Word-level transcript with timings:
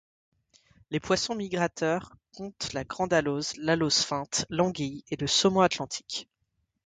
Les 0.89 0.99
poissons 0.99 1.35
migrateurs 1.35 2.15
comptent 2.35 2.73
la 2.73 2.83
Grande 2.83 3.13
alose, 3.13 3.55
l'Alose 3.57 3.99
feinte, 4.01 4.47
l'Anguille 4.49 5.05
et 5.11 5.15
le 5.15 5.27
Saumon 5.27 5.61
Atlantique. 5.61 6.27